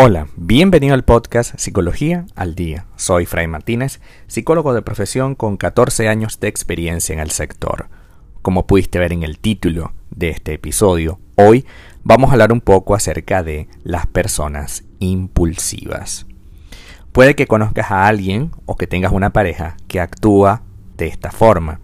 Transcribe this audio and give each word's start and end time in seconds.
Hola, 0.00 0.28
bienvenido 0.36 0.94
al 0.94 1.02
podcast 1.02 1.58
Psicología 1.58 2.24
al 2.36 2.54
Día. 2.54 2.86
Soy 2.94 3.26
Fray 3.26 3.48
Martínez, 3.48 4.00
psicólogo 4.28 4.72
de 4.72 4.80
profesión 4.80 5.34
con 5.34 5.56
14 5.56 6.06
años 6.06 6.38
de 6.38 6.46
experiencia 6.46 7.12
en 7.12 7.18
el 7.18 7.32
sector. 7.32 7.88
Como 8.40 8.68
pudiste 8.68 9.00
ver 9.00 9.12
en 9.12 9.24
el 9.24 9.40
título 9.40 9.94
de 10.10 10.28
este 10.28 10.52
episodio, 10.52 11.18
hoy 11.34 11.66
vamos 12.04 12.30
a 12.30 12.34
hablar 12.34 12.52
un 12.52 12.60
poco 12.60 12.94
acerca 12.94 13.42
de 13.42 13.66
las 13.82 14.06
personas 14.06 14.84
impulsivas. 15.00 16.26
Puede 17.10 17.34
que 17.34 17.48
conozcas 17.48 17.90
a 17.90 18.06
alguien 18.06 18.52
o 18.66 18.76
que 18.76 18.86
tengas 18.86 19.10
una 19.10 19.32
pareja 19.32 19.76
que 19.88 19.98
actúa 19.98 20.62
de 20.96 21.08
esta 21.08 21.32
forma. 21.32 21.80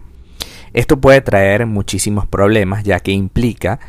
Esto 0.71 1.01
puede 1.01 1.19
traer 1.19 1.65
muchísimos 1.65 2.25
problemas 2.27 2.85
ya 2.85 3.01
que 3.01 3.11
implica 3.11 3.81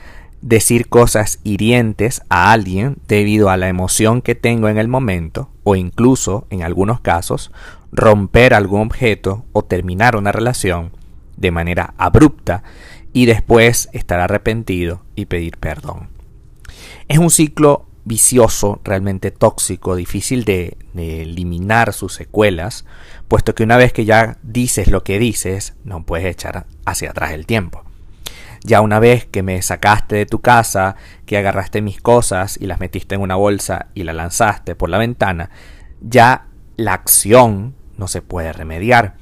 decir 0.42 0.88
cosas 0.88 1.40
hirientes 1.44 2.22
a 2.28 2.52
alguien 2.52 2.98
debido 3.08 3.50
a 3.50 3.56
la 3.56 3.68
emoción 3.68 4.22
que 4.22 4.34
tengo 4.34 4.68
en 4.68 4.78
el 4.78 4.88
momento 4.88 5.50
o 5.64 5.76
incluso, 5.76 6.46
en 6.50 6.62
algunos 6.62 7.00
casos, 7.00 7.50
romper 7.92 8.54
algún 8.54 8.82
objeto 8.82 9.44
o 9.52 9.62
terminar 9.62 10.16
una 10.16 10.32
relación 10.32 10.92
de 11.36 11.50
manera 11.50 11.94
abrupta 11.98 12.62
y 13.12 13.26
después 13.26 13.88
estar 13.92 14.20
arrepentido 14.20 15.02
y 15.14 15.26
pedir 15.26 15.56
perdón. 15.56 16.08
Es 17.08 17.18
un 17.18 17.30
ciclo 17.30 17.86
vicioso, 18.04 18.80
realmente 18.84 19.32
tóxico, 19.32 19.96
difícil 19.96 20.44
de, 20.44 20.76
eliminar 20.94 21.92
sus 21.92 22.14
secuelas, 22.14 22.86
puesto 23.28 23.54
que 23.54 23.64
una 23.64 23.76
vez 23.76 23.92
que 23.92 24.04
ya 24.04 24.38
dices 24.42 24.88
lo 24.88 25.02
que 25.02 25.18
dices, 25.18 25.74
no 25.84 26.04
puedes 26.04 26.26
echar 26.26 26.66
hacia 26.84 27.10
atrás 27.10 27.32
el 27.32 27.46
tiempo. 27.46 27.84
Ya 28.66 28.80
una 28.80 28.98
vez 28.98 29.26
que 29.26 29.44
me 29.44 29.62
sacaste 29.62 30.16
de 30.16 30.26
tu 30.26 30.40
casa, 30.40 30.96
que 31.24 31.38
agarraste 31.38 31.82
mis 31.82 32.00
cosas 32.00 32.58
y 32.60 32.66
las 32.66 32.80
metiste 32.80 33.14
en 33.14 33.20
una 33.20 33.36
bolsa 33.36 33.86
y 33.94 34.02
la 34.02 34.12
lanzaste 34.12 34.74
por 34.74 34.90
la 34.90 34.98
ventana, 34.98 35.50
ya 36.00 36.48
la 36.76 36.94
acción 36.94 37.76
no 37.96 38.08
se 38.08 38.22
puede 38.22 38.52
remediar. 38.52 39.14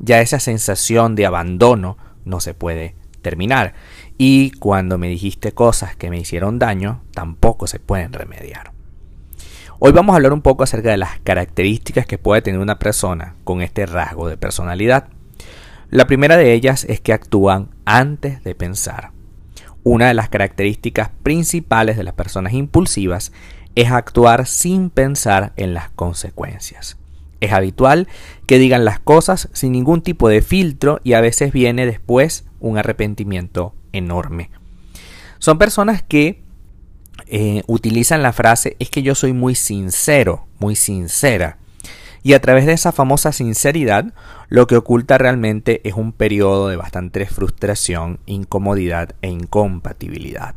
Ya 0.00 0.20
esa 0.20 0.40
sensación 0.40 1.14
de 1.14 1.26
abandono 1.26 1.96
no 2.24 2.40
se 2.40 2.54
puede 2.54 2.96
terminar. 3.22 3.74
Y 4.18 4.50
cuando 4.58 4.98
me 4.98 5.06
dijiste 5.06 5.52
cosas 5.52 5.94
que 5.94 6.10
me 6.10 6.18
hicieron 6.18 6.58
daño, 6.58 7.02
tampoco 7.14 7.68
se 7.68 7.78
pueden 7.78 8.12
remediar. 8.12 8.72
Hoy 9.78 9.92
vamos 9.92 10.14
a 10.14 10.16
hablar 10.16 10.32
un 10.32 10.42
poco 10.42 10.64
acerca 10.64 10.90
de 10.90 10.96
las 10.96 11.20
características 11.20 12.04
que 12.04 12.18
puede 12.18 12.42
tener 12.42 12.58
una 12.58 12.80
persona 12.80 13.36
con 13.44 13.62
este 13.62 13.86
rasgo 13.86 14.28
de 14.28 14.36
personalidad. 14.36 15.06
La 15.90 16.06
primera 16.06 16.36
de 16.36 16.52
ellas 16.52 16.84
es 16.84 17.00
que 17.00 17.14
actúan 17.14 17.70
antes 17.86 18.44
de 18.44 18.54
pensar. 18.54 19.12
Una 19.84 20.08
de 20.08 20.14
las 20.14 20.28
características 20.28 21.10
principales 21.22 21.96
de 21.96 22.04
las 22.04 22.12
personas 22.12 22.52
impulsivas 22.52 23.32
es 23.74 23.90
actuar 23.90 24.46
sin 24.46 24.90
pensar 24.90 25.54
en 25.56 25.72
las 25.72 25.88
consecuencias. 25.90 26.98
Es 27.40 27.52
habitual 27.52 28.06
que 28.46 28.58
digan 28.58 28.84
las 28.84 28.98
cosas 28.98 29.48
sin 29.54 29.72
ningún 29.72 30.02
tipo 30.02 30.28
de 30.28 30.42
filtro 30.42 31.00
y 31.04 31.14
a 31.14 31.22
veces 31.22 31.52
viene 31.52 31.86
después 31.86 32.44
un 32.60 32.76
arrepentimiento 32.76 33.74
enorme. 33.92 34.50
Son 35.38 35.56
personas 35.56 36.02
que 36.02 36.42
eh, 37.28 37.62
utilizan 37.66 38.22
la 38.22 38.32
frase 38.34 38.76
es 38.78 38.90
que 38.90 39.02
yo 39.02 39.14
soy 39.14 39.32
muy 39.32 39.54
sincero, 39.54 40.48
muy 40.58 40.76
sincera. 40.76 41.58
Y 42.22 42.32
a 42.32 42.40
través 42.40 42.66
de 42.66 42.72
esa 42.72 42.92
famosa 42.92 43.32
sinceridad, 43.32 44.12
lo 44.48 44.66
que 44.66 44.76
oculta 44.76 45.18
realmente 45.18 45.80
es 45.88 45.94
un 45.94 46.12
periodo 46.12 46.68
de 46.68 46.76
bastante 46.76 47.26
frustración, 47.26 48.18
incomodidad 48.26 49.14
e 49.22 49.28
incompatibilidad. 49.28 50.54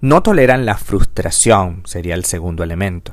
No 0.00 0.22
toleran 0.22 0.66
la 0.66 0.76
frustración, 0.76 1.82
sería 1.84 2.14
el 2.14 2.24
segundo 2.24 2.62
elemento. 2.62 3.12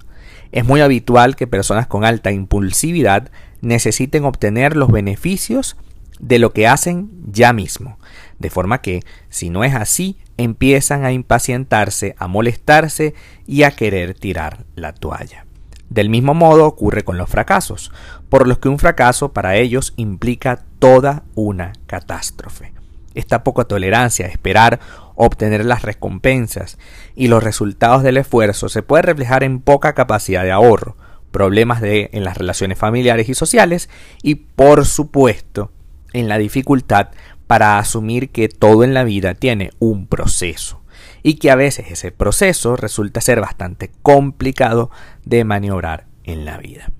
Es 0.51 0.65
muy 0.65 0.81
habitual 0.81 1.35
que 1.35 1.47
personas 1.47 1.87
con 1.87 2.05
alta 2.05 2.31
impulsividad 2.31 3.31
necesiten 3.61 4.25
obtener 4.25 4.75
los 4.75 4.91
beneficios 4.91 5.77
de 6.19 6.39
lo 6.39 6.53
que 6.53 6.67
hacen 6.67 7.09
ya 7.31 7.53
mismo, 7.53 7.97
de 8.39 8.49
forma 8.49 8.81
que, 8.81 9.01
si 9.29 9.49
no 9.49 9.63
es 9.63 9.73
así, 9.73 10.17
empiezan 10.37 11.05
a 11.05 11.11
impacientarse, 11.11 12.15
a 12.17 12.27
molestarse 12.27 13.13
y 13.47 13.63
a 13.63 13.71
querer 13.71 14.13
tirar 14.13 14.65
la 14.75 14.93
toalla. 14.93 15.45
Del 15.93 16.09
mismo 16.09 16.33
modo 16.33 16.65
ocurre 16.65 17.03
con 17.03 17.19
los 17.19 17.29
fracasos, 17.29 17.91
por 18.27 18.47
los 18.47 18.57
que 18.57 18.67
un 18.67 18.79
fracaso 18.79 19.31
para 19.31 19.57
ellos 19.57 19.93
implica 19.95 20.63
toda 20.79 21.21
una 21.35 21.73
catástrofe. 21.85 22.73
Esta 23.13 23.43
poca 23.43 23.65
tolerancia 23.65 24.25
a 24.25 24.29
esperar 24.29 24.79
obtener 25.13 25.63
las 25.65 25.83
recompensas 25.83 26.79
y 27.15 27.27
los 27.27 27.43
resultados 27.43 28.01
del 28.01 28.17
esfuerzo 28.17 28.69
se 28.69 28.81
puede 28.81 29.03
reflejar 29.03 29.43
en 29.43 29.59
poca 29.59 29.93
capacidad 29.93 30.43
de 30.43 30.51
ahorro, 30.51 30.97
problemas 31.29 31.79
de, 31.79 32.09
en 32.11 32.23
las 32.23 32.39
relaciones 32.39 32.79
familiares 32.79 33.29
y 33.29 33.35
sociales 33.35 33.87
y 34.23 34.33
por 34.33 34.85
supuesto 34.85 35.69
en 36.11 36.27
la 36.27 36.39
dificultad 36.39 37.09
para 37.45 37.77
asumir 37.77 38.31
que 38.31 38.49
todo 38.49 38.83
en 38.83 38.95
la 38.95 39.03
vida 39.03 39.35
tiene 39.35 39.69
un 39.77 40.07
proceso 40.07 40.82
y 41.23 41.35
que 41.35 41.49
a 41.49 41.55
veces 41.55 41.89
ese 41.89 42.11
proceso 42.11 42.75
resulta 42.75 43.21
ser 43.21 43.39
bastante 43.39 43.91
complicado 44.01 44.91
de 45.25 45.43
maniobrar 45.45 46.05
en 46.23 46.45
la 46.45 46.57
vida. 46.57 46.91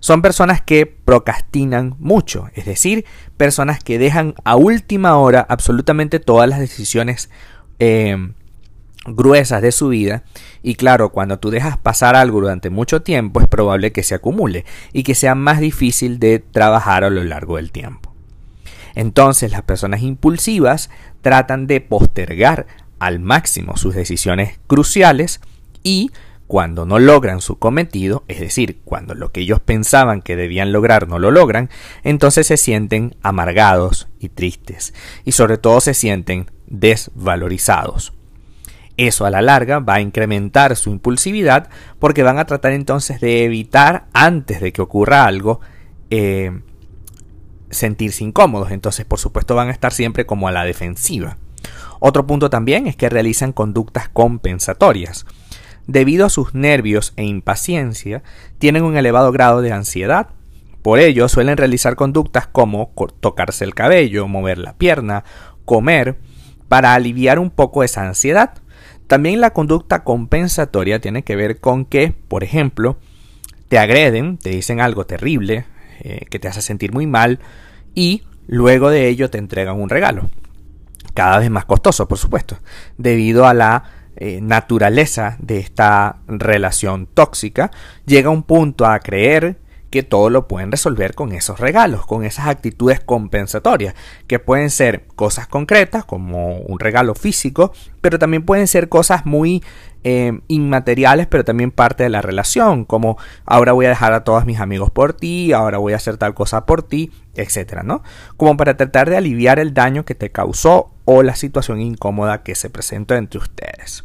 Son 0.00 0.22
personas 0.22 0.62
que 0.62 0.86
procrastinan 0.86 1.96
mucho, 1.98 2.48
es 2.54 2.64
decir, 2.64 3.04
personas 3.36 3.82
que 3.82 3.98
dejan 3.98 4.34
a 4.44 4.54
última 4.56 5.18
hora 5.18 5.44
absolutamente 5.48 6.20
todas 6.20 6.48
las 6.48 6.60
decisiones 6.60 7.30
eh, 7.80 8.16
gruesas 9.06 9.62
de 9.62 9.72
su 9.72 9.88
vida 9.88 10.22
y 10.62 10.74
claro, 10.74 11.10
cuando 11.10 11.38
tú 11.38 11.50
dejas 11.50 11.78
pasar 11.78 12.14
algo 12.14 12.40
durante 12.40 12.70
mucho 12.70 13.02
tiempo 13.02 13.40
es 13.40 13.48
probable 13.48 13.92
que 13.92 14.02
se 14.02 14.14
acumule 14.14 14.64
y 14.92 15.02
que 15.02 15.14
sea 15.14 15.34
más 15.34 15.60
difícil 15.60 16.18
de 16.18 16.38
trabajar 16.38 17.04
a 17.04 17.10
lo 17.10 17.24
largo 17.24 17.56
del 17.56 17.72
tiempo. 17.72 18.14
Entonces 18.94 19.52
las 19.52 19.62
personas 19.62 20.02
impulsivas 20.02 20.90
tratan 21.22 21.66
de 21.66 21.80
postergar 21.80 22.66
al 22.98 23.20
máximo 23.20 23.76
sus 23.76 23.94
decisiones 23.94 24.58
cruciales 24.66 25.40
y 25.82 26.10
cuando 26.48 26.86
no 26.86 26.98
logran 26.98 27.42
su 27.42 27.58
cometido, 27.58 28.24
es 28.26 28.40
decir, 28.40 28.80
cuando 28.82 29.14
lo 29.14 29.30
que 29.30 29.40
ellos 29.40 29.60
pensaban 29.60 30.22
que 30.22 30.34
debían 30.34 30.72
lograr 30.72 31.06
no 31.06 31.18
lo 31.18 31.30
logran, 31.30 31.68
entonces 32.02 32.46
se 32.46 32.56
sienten 32.56 33.14
amargados 33.22 34.08
y 34.18 34.30
tristes 34.30 34.94
y 35.24 35.32
sobre 35.32 35.58
todo 35.58 35.80
se 35.80 35.92
sienten 35.92 36.50
desvalorizados. 36.66 38.14
Eso 38.96 39.26
a 39.26 39.30
la 39.30 39.42
larga 39.42 39.78
va 39.78 39.94
a 39.94 40.00
incrementar 40.00 40.74
su 40.74 40.90
impulsividad 40.90 41.68
porque 41.98 42.22
van 42.22 42.38
a 42.38 42.46
tratar 42.46 42.72
entonces 42.72 43.20
de 43.20 43.44
evitar 43.44 44.06
antes 44.12 44.60
de 44.60 44.72
que 44.72 44.82
ocurra 44.82 45.26
algo 45.26 45.60
eh, 46.10 46.62
sentirse 47.70 48.24
incómodos. 48.24 48.72
Entonces 48.72 49.04
por 49.04 49.18
supuesto 49.18 49.54
van 49.54 49.68
a 49.68 49.72
estar 49.72 49.92
siempre 49.92 50.24
como 50.24 50.48
a 50.48 50.52
la 50.52 50.64
defensiva. 50.64 51.36
Otro 52.00 52.26
punto 52.26 52.50
también 52.50 52.86
es 52.86 52.96
que 52.96 53.08
realizan 53.08 53.52
conductas 53.52 54.08
compensatorias. 54.08 55.26
Debido 55.86 56.26
a 56.26 56.30
sus 56.30 56.54
nervios 56.54 57.12
e 57.16 57.24
impaciencia, 57.24 58.22
tienen 58.58 58.82
un 58.82 58.96
elevado 58.96 59.32
grado 59.32 59.62
de 59.62 59.72
ansiedad. 59.72 60.28
Por 60.82 60.98
ello, 60.98 61.28
suelen 61.28 61.56
realizar 61.56 61.96
conductas 61.96 62.46
como 62.46 62.92
tocarse 63.20 63.64
el 63.64 63.74
cabello, 63.74 64.28
mover 64.28 64.58
la 64.58 64.74
pierna, 64.74 65.24
comer, 65.64 66.18
para 66.68 66.94
aliviar 66.94 67.38
un 67.38 67.50
poco 67.50 67.82
esa 67.82 68.06
ansiedad. 68.06 68.54
También 69.06 69.40
la 69.40 69.50
conducta 69.54 70.04
compensatoria 70.04 71.00
tiene 71.00 71.24
que 71.24 71.36
ver 71.36 71.58
con 71.58 71.86
que, 71.86 72.12
por 72.28 72.44
ejemplo, 72.44 72.98
te 73.68 73.78
agreden, 73.78 74.36
te 74.36 74.50
dicen 74.50 74.80
algo 74.80 75.06
terrible, 75.06 75.64
eh, 76.00 76.26
que 76.30 76.38
te 76.38 76.48
hace 76.48 76.60
sentir 76.60 76.92
muy 76.92 77.06
mal, 77.06 77.40
y 77.94 78.22
luego 78.46 78.90
de 78.90 79.08
ello 79.08 79.30
te 79.30 79.38
entregan 79.38 79.80
un 79.80 79.88
regalo 79.88 80.28
cada 81.18 81.38
vez 81.40 81.50
más 81.50 81.64
costoso, 81.64 82.06
por 82.06 82.16
supuesto, 82.16 82.58
debido 82.96 83.48
a 83.48 83.52
la 83.52 83.82
eh, 84.14 84.38
naturaleza 84.40 85.36
de 85.40 85.58
esta 85.58 86.18
relación 86.28 87.08
tóxica, 87.12 87.72
llega 88.06 88.30
un 88.30 88.44
punto 88.44 88.86
a 88.86 89.00
creer 89.00 89.58
que 89.90 90.04
todo 90.04 90.30
lo 90.30 90.46
pueden 90.46 90.70
resolver 90.70 91.16
con 91.16 91.32
esos 91.32 91.58
regalos, 91.58 92.06
con 92.06 92.24
esas 92.24 92.46
actitudes 92.46 93.00
compensatorias, 93.00 93.96
que 94.28 94.38
pueden 94.38 94.70
ser 94.70 95.06
cosas 95.16 95.48
concretas 95.48 96.04
como 96.04 96.58
un 96.58 96.78
regalo 96.78 97.16
físico, 97.16 97.72
pero 98.00 98.20
también 98.20 98.44
pueden 98.44 98.68
ser 98.68 98.88
cosas 98.88 99.26
muy 99.26 99.64
eh, 100.04 100.38
inmateriales, 100.46 101.26
pero 101.26 101.44
también 101.44 101.72
parte 101.72 102.04
de 102.04 102.10
la 102.10 102.22
relación, 102.22 102.84
como 102.84 103.18
ahora 103.44 103.72
voy 103.72 103.86
a 103.86 103.88
dejar 103.88 104.12
a 104.12 104.22
todos 104.22 104.46
mis 104.46 104.60
amigos 104.60 104.92
por 104.92 105.14
ti, 105.14 105.52
ahora 105.52 105.78
voy 105.78 105.94
a 105.94 105.96
hacer 105.96 106.16
tal 106.16 106.34
cosa 106.34 106.64
por 106.64 106.84
ti, 106.84 107.10
etcétera, 107.34 107.82
¿no? 107.82 108.04
Como 108.36 108.56
para 108.56 108.76
tratar 108.76 109.10
de 109.10 109.16
aliviar 109.16 109.58
el 109.58 109.74
daño 109.74 110.04
que 110.04 110.14
te 110.14 110.30
causó 110.30 110.92
o 111.10 111.22
la 111.22 111.36
situación 111.36 111.80
incómoda 111.80 112.42
que 112.42 112.54
se 112.54 112.68
presenta 112.68 113.16
entre 113.16 113.38
ustedes. 113.38 114.04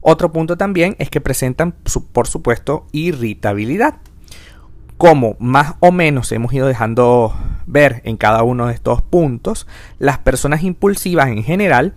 Otro 0.00 0.32
punto 0.32 0.56
también 0.56 0.96
es 0.98 1.10
que 1.10 1.20
presentan, 1.20 1.72
por 2.12 2.26
supuesto, 2.26 2.86
irritabilidad 2.90 3.96
como 4.96 5.36
más 5.40 5.74
o 5.80 5.92
menos 5.92 6.32
hemos 6.32 6.54
ido 6.54 6.68
dejando 6.68 7.34
ver 7.66 8.00
en 8.04 8.16
cada 8.16 8.44
uno 8.44 8.68
de 8.68 8.74
estos 8.74 9.02
puntos, 9.02 9.66
las 9.98 10.18
personas 10.18 10.62
impulsivas 10.62 11.28
en 11.28 11.42
general 11.42 11.94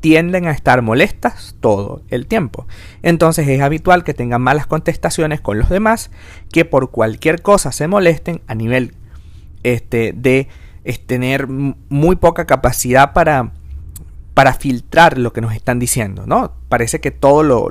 tienden 0.00 0.48
a 0.48 0.50
estar 0.50 0.82
molestas 0.82 1.56
todo 1.60 2.02
el 2.08 2.26
tiempo. 2.26 2.66
Entonces 3.02 3.48
es 3.48 3.62
habitual 3.62 4.04
que 4.04 4.12
tengan 4.12 4.42
malas 4.42 4.66
contestaciones 4.66 5.40
con 5.40 5.58
los 5.58 5.70
demás, 5.70 6.10
que 6.52 6.66
por 6.66 6.90
cualquier 6.90 7.40
cosa 7.40 7.72
se 7.72 7.86
molesten 7.86 8.42
a 8.48 8.54
nivel 8.54 8.94
este, 9.62 10.12
de 10.14 10.48
tener 11.06 11.46
muy 11.46 12.16
poca 12.16 12.44
capacidad 12.44 13.12
para, 13.12 13.52
para 14.38 14.54
filtrar 14.54 15.18
lo 15.18 15.32
que 15.32 15.40
nos 15.40 15.52
están 15.52 15.80
diciendo, 15.80 16.24
¿no? 16.24 16.52
Parece 16.68 17.00
que 17.00 17.10
todo 17.10 17.42
lo, 17.42 17.68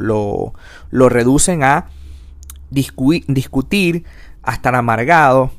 lo, 0.91 1.07
reducen 1.07 1.63
a 1.63 1.87
discutir, 2.69 4.03
a 4.43 4.51
estar 4.51 4.75
amargado. 4.75 5.49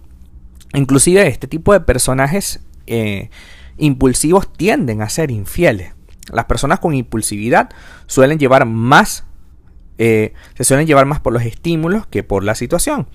Inclusive 0.75 1.27
este 1.27 1.47
tipo 1.47 1.73
de 1.73 1.81
personajes 1.81 2.61
eh, 2.87 3.31
impulsivos 3.79 4.53
tienden 4.53 5.01
a 5.01 5.09
ser 5.09 5.31
infieles. 5.31 5.95
Las 6.31 6.45
personas 6.45 6.79
con 6.79 6.93
impulsividad 6.93 7.71
suelen 8.07 8.39
llevar 8.39 8.67
más, 8.67 9.25
eh, 9.99 10.33
se 10.55 10.65
suelen 10.65 10.87
llevar 10.87 11.07
más 11.07 11.21
por 11.21 11.33
los 11.33 11.43
estímulos 11.43 12.07
que 12.07 12.23
por 12.23 12.45
la 12.45 12.55
situación. 12.55 13.09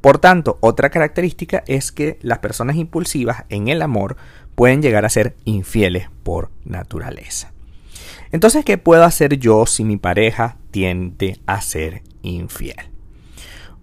Por 0.00 0.18
tanto, 0.18 0.58
otra 0.60 0.90
característica 0.90 1.64
es 1.66 1.90
que 1.92 2.18
las 2.22 2.38
personas 2.38 2.76
impulsivas 2.76 3.44
en 3.48 3.68
el 3.68 3.82
amor 3.82 4.16
pueden 4.54 4.82
llegar 4.82 5.04
a 5.04 5.10
ser 5.10 5.34
infieles 5.44 6.08
por 6.22 6.50
naturaleza. 6.64 7.52
Entonces, 8.32 8.64
¿qué 8.64 8.78
puedo 8.78 9.04
hacer 9.04 9.38
yo 9.38 9.66
si 9.66 9.84
mi 9.84 9.96
pareja 9.96 10.58
tiende 10.70 11.40
a 11.46 11.60
ser 11.60 12.02
infiel? 12.22 12.76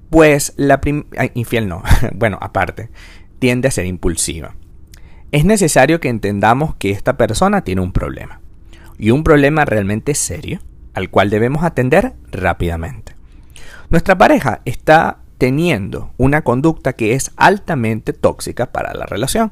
Pues 0.09 0.53
la 0.57 0.79
infiel 1.33 1.67
no, 1.67 1.81
bueno, 2.13 2.37
aparte, 2.39 2.89
tiende 3.39 3.67
a 3.67 3.71
ser 3.71 3.87
impulsiva. 3.87 4.55
Es 5.31 5.45
necesario 5.45 5.99
que 5.99 6.09
entendamos 6.09 6.75
que 6.75 6.91
esta 6.91 7.17
persona 7.17 7.63
tiene 7.63 7.81
un 7.81 7.91
problema 7.91 8.39
y 8.99 9.09
un 9.09 9.23
problema 9.23 9.65
realmente 9.65 10.13
serio 10.13 10.59
al 10.93 11.09
cual 11.09 11.29
debemos 11.29 11.63
atender 11.63 12.13
rápidamente. 12.31 13.15
Nuestra 13.89 14.17
pareja 14.17 14.61
está 14.65 15.19
teniendo 15.37 16.13
una 16.17 16.43
conducta 16.43 16.93
que 16.93 17.13
es 17.13 17.31
altamente 17.35 18.13
tóxica 18.13 18.71
para 18.71 18.93
la 18.93 19.05
relación. 19.05 19.51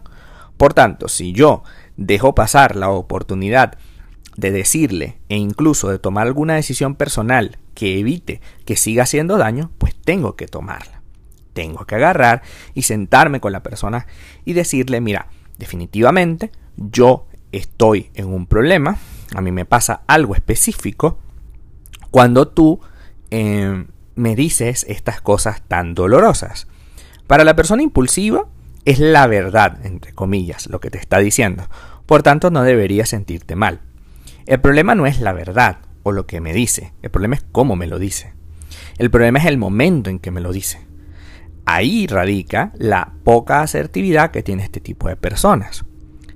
Por 0.58 0.74
tanto, 0.74 1.08
si 1.08 1.34
yo 1.34 1.64
dejo 1.98 2.34
pasar 2.34 2.76
la 2.76 2.90
oportunidad 2.90 3.78
de 4.38 4.52
decirle 4.52 5.20
e 5.30 5.36
incluso 5.36 5.90
de 5.90 6.00
tomar 6.00 6.28
alguna 6.28 6.56
decisión 6.56 6.96
personal 6.96 7.58
que 7.74 8.00
evite 8.00 8.42
que 8.66 8.78
siga 8.78 9.04
haciendo 9.04 9.38
daño, 9.38 9.72
pues 9.78 9.96
tengo 9.96 10.36
que 10.36 10.48
tomarla. 10.48 11.02
Tengo 11.54 11.86
que 11.86 11.96
agarrar 11.96 12.42
y 12.74 12.84
sentarme 12.84 13.42
con 13.42 13.52
la 13.52 13.64
persona 13.64 14.08
y 14.46 14.54
decirle, 14.54 15.02
mira, 15.02 15.28
definitivamente 15.58 16.52
yo 16.78 17.28
estoy 17.52 18.10
en 18.14 18.28
un 18.28 18.46
problema, 18.46 18.98
a 19.36 19.42
mí 19.42 19.52
me 19.52 19.66
pasa 19.66 20.04
algo 20.08 20.36
específico 20.36 21.20
cuando 22.12 22.48
tú 22.48 22.80
eh, 23.32 23.86
me 24.16 24.36
dices 24.36 24.86
estas 24.88 25.22
cosas 25.22 25.64
tan 25.68 25.96
dolorosas. 25.96 26.68
Para 27.28 27.44
la 27.44 27.56
persona 27.56 27.82
impulsiva 27.82 28.46
es 28.86 29.00
la 29.00 29.28
verdad, 29.28 29.86
entre 29.86 30.14
comillas, 30.14 30.68
lo 30.68 30.80
que 30.80 30.92
te 30.92 30.98
está 30.98 31.20
diciendo. 31.20 31.68
Por 32.06 32.24
tanto, 32.24 32.52
no 32.52 32.64
deberías 32.64 33.10
sentirte 33.10 33.56
mal. 33.56 33.80
El 34.46 34.60
problema 34.60 34.96
no 34.96 35.06
es 35.06 35.22
la 35.22 35.34
verdad 35.34 35.80
o 36.04 36.12
lo 36.12 36.26
que 36.26 36.42
me 36.42 36.54
dice, 36.54 36.94
el 37.02 37.12
problema 37.12 37.36
es 37.36 37.46
cómo 37.52 37.76
me 37.76 37.88
lo 37.88 38.00
dice. 38.00 38.34
El 38.98 39.12
problema 39.12 39.40
es 39.40 39.46
el 39.46 39.58
momento 39.58 40.10
en 40.10 40.20
que 40.20 40.32
me 40.32 40.42
lo 40.42 40.52
dice. 40.52 40.82
Ahí 41.66 42.08
radica 42.08 42.74
la 42.78 43.14
poca 43.24 43.62
asertividad 43.62 44.32
que 44.32 44.44
tiene 44.44 44.64
este 44.64 44.80
tipo 44.80 45.08
de 45.08 45.16
personas. 45.16 45.86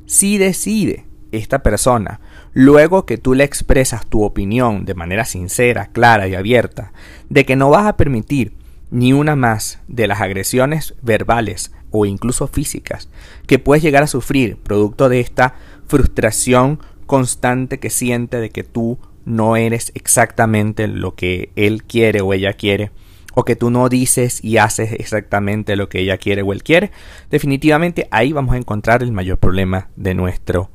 Si 0.06 0.38
decide 0.38 1.08
esta 1.32 1.64
persona, 1.64 2.20
luego 2.56 3.06
que 3.06 3.18
tú 3.18 3.36
le 3.36 3.44
expresas 3.44 4.08
tu 4.08 4.24
opinión 4.24 4.86
de 4.86 4.96
manera 4.96 5.26
sincera, 5.26 5.88
clara 5.88 6.28
y 6.30 6.36
abierta, 6.36 6.94
de 7.30 7.46
que 7.46 7.58
no 7.58 7.70
vas 7.70 7.86
a 7.86 7.98
permitir 7.98 8.54
ni 8.90 9.12
una 9.12 9.36
más 9.36 9.80
de 9.90 10.08
las 10.08 10.22
agresiones 10.22 10.96
verbales 11.02 11.74
o 11.92 12.06
incluso 12.06 12.48
físicas 12.48 13.10
que 13.46 13.60
puedes 13.60 13.84
llegar 13.84 14.04
a 14.04 14.08
sufrir 14.08 14.56
producto 14.58 15.10
de 15.10 15.20
esta 15.20 15.56
frustración 15.88 16.80
constante 17.06 17.78
que 17.78 17.90
siente 17.90 18.38
de 18.38 18.50
que 18.50 18.64
tú 18.64 19.00
no 19.26 19.58
eres 19.58 19.92
exactamente 19.94 20.88
lo 20.88 21.14
que 21.14 21.52
él 21.58 21.84
quiere 21.84 22.22
o 22.22 22.34
ella 22.34 22.54
quiere, 22.54 22.92
o 23.34 23.44
que 23.44 23.58
tú 23.58 23.70
no 23.70 23.90
dices 23.90 24.42
y 24.42 24.58
haces 24.58 24.94
exactamente 24.94 25.76
lo 25.76 25.90
que 25.90 26.00
ella 26.00 26.18
quiere 26.18 26.42
o 26.42 26.54
él 26.54 26.64
quiere, 26.64 26.92
definitivamente 27.30 28.08
ahí 28.12 28.32
vamos 28.32 28.56
a 28.56 28.58
encontrar 28.58 29.04
el 29.04 29.12
mayor 29.12 29.40
problema 29.40 29.90
de 29.98 30.14
nuestro 30.14 30.70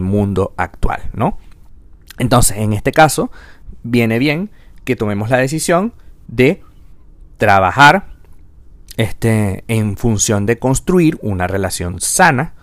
mundo 0.00 0.54
actual, 0.56 1.02
¿no? 1.14 1.38
Entonces, 2.18 2.58
en 2.58 2.72
este 2.72 2.92
caso, 2.92 3.30
viene 3.82 4.18
bien 4.18 4.50
que 4.84 4.96
tomemos 4.96 5.30
la 5.30 5.38
decisión 5.38 5.94
de 6.26 6.62
trabajar 7.36 8.06
este, 8.96 9.64
en 9.68 9.96
función 9.96 10.44
de 10.46 10.58
construir 10.58 11.18
una 11.22 11.46
relación 11.46 12.00
sana. 12.00 12.54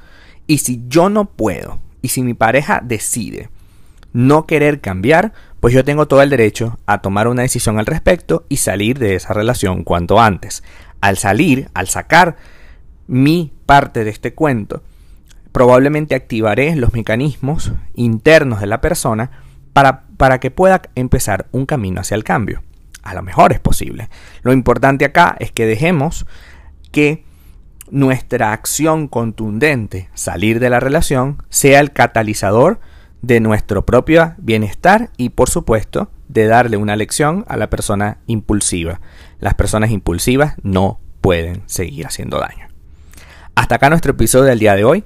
Y 0.47 0.59
si 0.59 0.83
yo 0.87 1.09
no 1.09 1.25
puedo, 1.25 1.79
y 2.01 2.09
si 2.09 2.21
mi 2.21 2.33
pareja 2.33 2.81
decide 2.83 3.49
no 4.13 4.45
querer 4.45 4.79
cambiar, 4.79 5.33
pues 5.59 5.73
yo 5.73 5.83
tengo 5.83 6.07
todo 6.07 6.21
el 6.21 6.29
derecho 6.29 6.77
a 6.85 7.01
tomar 7.01 7.27
una 7.27 7.41
decisión 7.41 7.79
al 7.79 7.85
respecto 7.85 8.45
y 8.47 8.57
salir 8.57 8.99
de 8.99 9.15
esa 9.15 9.33
relación 9.33 9.83
cuanto 9.83 10.21
antes. 10.21 10.63
Al 11.01 11.17
salir, 11.17 11.69
al 11.73 11.87
sacar 11.87 12.37
mi 13.07 13.51
parte 13.65 14.03
de 14.03 14.11
este 14.11 14.33
cuento, 14.33 14.83
probablemente 15.55 16.15
activaré 16.15 16.75
los 16.75 16.91
mecanismos 16.91 17.71
internos 17.93 18.59
de 18.59 18.67
la 18.67 18.81
persona 18.81 19.31
para, 19.71 20.01
para 20.17 20.41
que 20.41 20.51
pueda 20.51 20.81
empezar 20.95 21.47
un 21.53 21.65
camino 21.65 22.01
hacia 22.01 22.15
el 22.15 22.25
cambio. 22.25 22.61
A 23.03 23.13
lo 23.13 23.21
mejor 23.21 23.53
es 23.53 23.61
posible. 23.61 24.09
Lo 24.41 24.51
importante 24.51 25.05
acá 25.05 25.37
es 25.39 25.53
que 25.53 25.65
dejemos 25.65 26.25
que 26.91 27.23
nuestra 27.89 28.51
acción 28.51 29.07
contundente, 29.07 30.09
salir 30.13 30.59
de 30.59 30.69
la 30.69 30.81
relación, 30.81 31.41
sea 31.47 31.79
el 31.79 31.93
catalizador 31.93 32.81
de 33.21 33.39
nuestro 33.39 33.85
propio 33.85 34.33
bienestar 34.37 35.09
y 35.15 35.29
por 35.29 35.49
supuesto 35.49 36.11
de 36.27 36.47
darle 36.47 36.75
una 36.75 36.97
lección 36.97 37.45
a 37.47 37.55
la 37.55 37.69
persona 37.69 38.17
impulsiva. 38.27 38.99
Las 39.39 39.53
personas 39.53 39.91
impulsivas 39.91 40.55
no 40.63 40.99
pueden 41.21 41.63
seguir 41.65 42.07
haciendo 42.07 42.41
daño. 42.41 42.67
Hasta 43.55 43.75
acá 43.75 43.89
nuestro 43.89 44.11
episodio 44.11 44.43
del 44.43 44.59
día 44.59 44.75
de 44.75 44.83
hoy. 44.83 45.05